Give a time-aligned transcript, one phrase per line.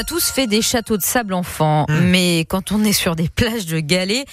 [0.00, 1.98] a tous fait des châteaux de sable enfant, Hmm.
[2.06, 4.24] mais quand on est sur des plages de galets,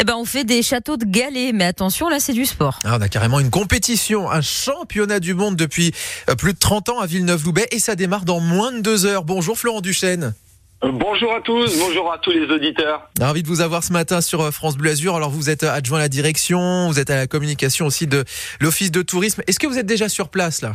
[0.00, 1.52] eh ben on fait des châteaux de galets.
[1.54, 2.80] Mais attention, là c'est du sport.
[2.84, 5.92] Ah, on a carrément une compétition, un championnat du monde depuis
[6.28, 9.22] euh, plus de 30 ans à Villeneuve-Loubet et ça démarre dans moins de deux heures.
[9.24, 10.34] Bonjour Florent Duchesne.
[10.82, 13.08] Euh, Bonjour à tous, bonjour à tous les auditeurs.
[13.20, 15.14] Ravi de vous avoir ce matin sur euh, France Bleu Azur.
[15.14, 18.24] Alors vous êtes adjoint à la direction, vous êtes à la communication aussi de
[18.60, 19.42] l'Office de tourisme.
[19.46, 20.72] Est-ce que vous êtes déjà sur place là?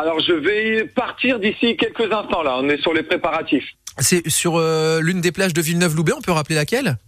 [0.00, 3.64] Alors je vais partir d'ici quelques instants là, on est sur les préparatifs.
[3.98, 6.98] C'est sur euh, l'une des plages de Villeneuve-Loubet, on peut rappeler laquelle?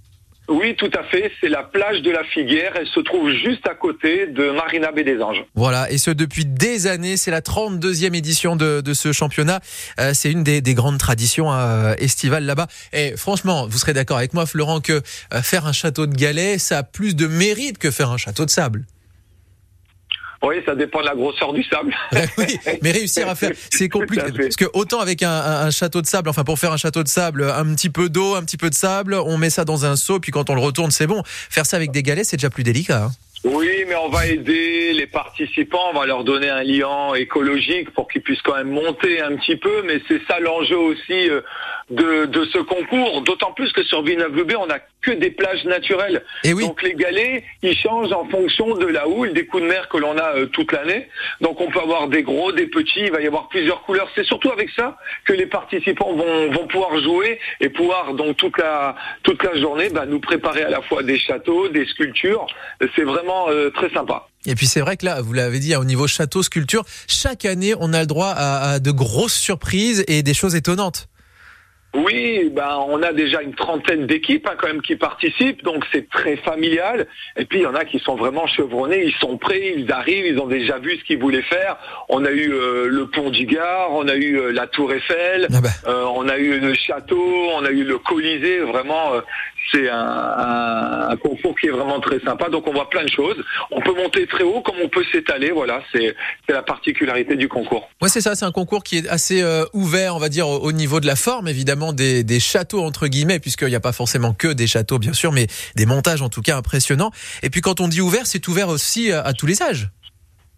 [0.49, 3.75] Oui, tout à fait, c'est la plage de la Figuière, elle se trouve juste à
[3.75, 5.45] côté de Marina Baie des Anges.
[5.55, 9.61] Voilà, et ce depuis des années, c'est la 32e édition de, de ce championnat.
[10.01, 12.67] Euh, c'est une des, des grandes traditions euh, estivales là-bas.
[12.93, 15.01] Et franchement, vous serez d'accord avec moi, Florent, que
[15.33, 18.45] euh, faire un château de galets, ça a plus de mérite que faire un château
[18.45, 18.85] de sable.
[20.43, 21.95] Oui, ça dépend de la grosseur du sable.
[22.39, 24.25] oui, mais réussir à faire, c'est compliqué.
[24.35, 27.45] Parce que autant avec un, château de sable, enfin pour faire un château de sable,
[27.45, 30.19] un petit peu d'eau, un petit peu de sable, on met ça dans un seau,
[30.19, 31.23] puis quand on le retourne, c'est bon.
[31.27, 33.05] Faire ça avec des galets, c'est déjà plus délicat.
[33.05, 33.11] hein.
[33.43, 38.07] Oui, mais on va aider les participants, on va leur donner un liant écologique pour
[38.07, 41.41] qu'ils puissent quand même monter un petit peu, mais c'est ça l'enjeu aussi euh,
[41.89, 46.23] de, de ce concours, d'autant plus que sur Villeneuve-Loubet, on n'a que des plages naturelles.
[46.45, 46.67] Et oui.
[46.67, 49.97] Donc les galets, ils changent en fonction de la houle, des coups de mer que
[49.97, 51.09] l'on a euh, toute l'année.
[51.41, 54.09] Donc on peut avoir des gros, des petits, il va y avoir plusieurs couleurs.
[54.15, 58.59] C'est surtout avec ça que les participants vont, vont pouvoir jouer et pouvoir donc toute
[58.59, 62.47] la toute la journée bah, nous préparer à la fois des châteaux, des sculptures.
[62.95, 64.27] C'est vraiment euh, très sympa.
[64.47, 67.45] Et puis c'est vrai que là, vous l'avez dit, hein, au niveau château, sculpture, chaque
[67.45, 71.10] année, on a le droit à, à de grosses surprises et des choses étonnantes.
[71.93, 76.09] Oui, ben on a déjà une trentaine d'équipes hein, quand même qui participent, donc c'est
[76.09, 77.07] très familial.
[77.37, 80.25] Et puis il y en a qui sont vraiment chevronnés, ils sont prêts, ils arrivent,
[80.25, 81.77] ils ont déjà vu ce qu'ils voulaient faire.
[82.09, 85.49] On a eu euh, le pont du Gard, on a eu euh, la Tour Eiffel,
[85.53, 85.69] Ah bah.
[85.89, 87.21] euh, on a eu le château,
[87.57, 88.61] on a eu le Colisée.
[88.61, 89.21] Vraiment, euh,
[89.73, 92.49] c'est un, un- un concours qui est vraiment très sympa.
[92.49, 93.37] Donc on voit plein de choses.
[93.71, 95.51] On peut monter très haut comme on peut s'étaler.
[95.51, 96.15] Voilà, c'est
[96.49, 97.89] la particularité du concours.
[98.01, 100.59] Ouais, c'est ça, c'est un concours qui est assez euh, ouvert, on va dire, au,
[100.59, 103.93] au niveau de la forme, évidemment, des, des châteaux, entre guillemets, puisqu'il n'y a pas
[103.93, 105.47] forcément que des châteaux, bien sûr, mais
[105.77, 107.11] des montages, en tout cas, impressionnants.
[107.43, 109.91] Et puis, quand on dit ouvert, c'est ouvert aussi à tous les âges.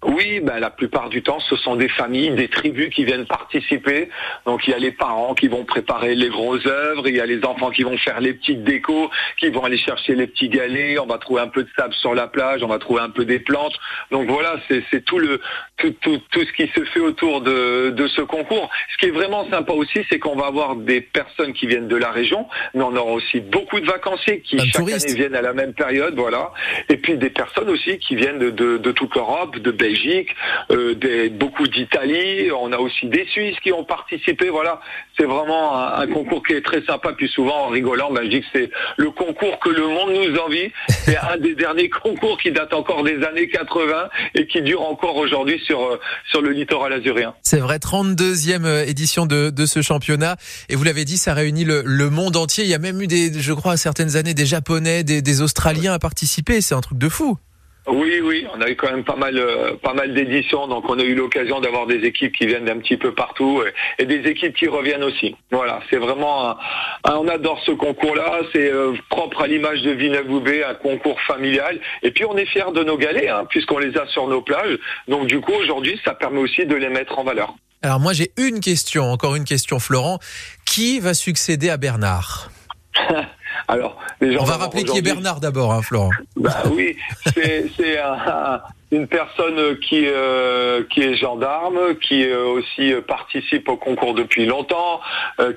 [0.03, 4.09] Oui, ben, la plupart du temps, ce sont des familles, des tribus qui viennent participer.
[4.47, 7.27] Donc il y a les parents qui vont préparer les grosses œuvres, il y a
[7.27, 10.99] les enfants qui vont faire les petites décos, qui vont aller chercher les petits galets,
[10.99, 13.25] on va trouver un peu de sable sur la plage, on va trouver un peu
[13.25, 13.75] des plantes.
[14.11, 15.41] Donc voilà, c'est tout le
[15.77, 18.71] tout, tout, tout ce qui se fait autour de, de ce concours.
[18.93, 21.97] Ce qui est vraiment sympa aussi, c'est qu'on va avoir des personnes qui viennent de
[21.97, 25.53] la région, mais on aura aussi beaucoup de vacanciers qui chaque année viennent à la
[25.53, 26.53] même période, voilà.
[26.89, 29.92] Et puis des personnes aussi qui viennent de, de, de toute l'Europe, de Belgique,
[30.71, 32.51] euh, des, beaucoup d'Italie.
[32.53, 34.49] On a aussi des Suisses qui ont participé.
[34.49, 34.81] Voilà,
[35.19, 37.13] c'est vraiment un, concours qui est très sympa.
[37.17, 40.71] Puis souvent, en rigolant, ben, je c'est le concours que le monde nous envie.
[40.89, 45.17] C'est un des derniers concours qui date encore des années 80 et qui dure encore
[45.17, 47.35] aujourd'hui sur euh, sur le littoral azurien.
[47.43, 50.37] C'est vrai, 32e euh, édition de, de ce championnat.
[50.69, 52.65] Et vous l'avez dit, ça réunit le, le monde entier.
[52.65, 55.93] Il y a même eu des, je crois, à certaines années, des Japonais, des Australiens
[55.93, 56.61] à participer.
[56.61, 57.39] C'est un truc de fou.
[57.89, 60.99] Oui, oui, on a eu quand même pas mal, euh, pas mal d'éditions, donc on
[61.01, 63.61] a eu l'occasion d'avoir des équipes qui viennent d'un petit peu partout
[63.99, 65.35] et, et des équipes qui reviennent aussi.
[65.51, 66.57] Voilà, c'est vraiment, un-
[67.05, 71.81] un- on adore ce concours-là, c'est euh, propre à l'image de Villeneuve-Loubet, un concours familial.
[72.05, 74.79] Et puis on est fiers de nos galets, hein, puisqu'on les a sur nos plages.
[75.09, 77.53] Donc du coup, aujourd'hui, ça permet aussi de les mettre en valeur.
[77.83, 80.21] Alors moi, j'ai une question, encore une question, Florent.
[80.65, 82.49] Qui va succéder à Bernard?
[83.69, 86.11] Alors, les gens On va rappeler qui est Bernard d'abord, hein, Florent.
[86.37, 86.97] Bah oui,
[87.35, 88.61] c'est un-
[88.93, 94.45] une personne qui euh, qui est gendarme, qui euh, aussi euh, participe au concours depuis
[94.45, 95.01] longtemps,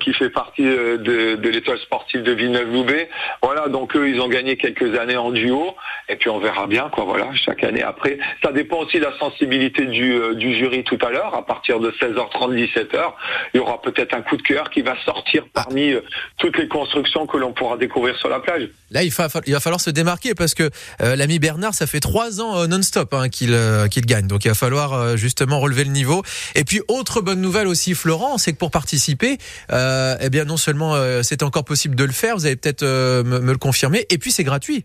[0.00, 3.08] qui fait partie de, l'étoile sportive de Villeneuve-Loubet.
[3.42, 5.76] Voilà, donc eux ils ont gagné quelques années en duo,
[6.08, 7.04] et puis on verra bien quoi.
[7.04, 11.34] Voilà, chaque année après, ça dépend aussi de la sensibilité du jury tout à l'heure.
[11.34, 13.12] À partir de 16h30, 17h,
[13.52, 15.94] il y aura peut-être un coup de cœur qui va sortir parmi
[16.38, 18.68] toutes les constructions que l'on pourra découvrir sur la plage.
[18.90, 22.40] Là, il va, il va falloir se démarquer parce que l'ami Bernard, ça fait trois
[22.40, 24.26] ans non-stop hein, qu'il euh, qu'il gagne.
[24.26, 26.22] Donc, il va falloir euh, justement relever le niveau.
[26.54, 29.38] Et puis, autre bonne nouvelle aussi, Florent, c'est que pour participer,
[29.72, 32.84] euh, eh bien, non seulement euh, c'est encore possible de le faire, vous allez peut-être
[32.84, 34.84] me, me le confirmer, et puis c'est gratuit.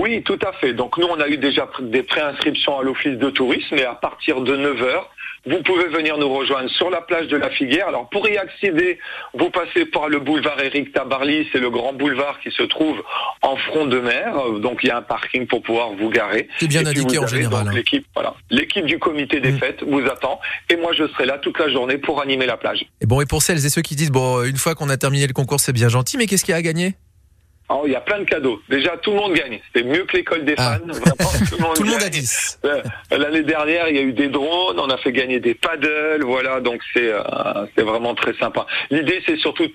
[0.00, 0.72] Oui, tout à fait.
[0.74, 4.40] Donc nous, on a eu déjà des préinscriptions à l'office de tourisme et à partir
[4.40, 5.02] de 9h,
[5.46, 7.88] vous pouvez venir nous rejoindre sur la plage de la Figuière.
[7.88, 8.98] Alors pour y accéder,
[9.34, 13.02] vous passez par le boulevard Éric Tabarly, c'est le grand boulevard qui se trouve
[13.42, 14.34] en front de mer.
[14.60, 16.48] Donc il y a un parking pour pouvoir vous garer.
[16.58, 17.68] C'est bien indiqué en général.
[17.68, 17.72] Hein.
[17.72, 19.58] L'équipe, voilà, l'équipe du comité des mm.
[19.58, 20.40] fêtes vous attend
[20.70, 22.84] et moi je serai là toute la journée pour animer la plage.
[23.00, 25.26] Et bon et pour celles et ceux qui disent bon une fois qu'on a terminé
[25.26, 26.94] le concours c'est bien gentil mais qu'est-ce qu'il y a à gagner?
[27.70, 28.62] Oh, il y a plein de cadeaux.
[28.70, 29.60] Déjà, tout le monde gagne.
[29.66, 30.78] C'était mieux que l'école des ah.
[30.78, 30.86] fans.
[31.76, 32.60] tout le monde, a 10.
[32.64, 34.80] Euh, l'année dernière, il y a eu des drones.
[34.80, 36.24] On a fait gagner des paddles.
[36.24, 37.22] Voilà, donc c'est euh,
[37.76, 38.66] c'est vraiment très sympa.
[38.90, 39.72] L'idée, c'est surtout de